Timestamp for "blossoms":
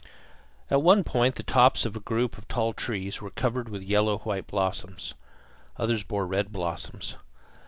4.47-5.13, 6.51-7.17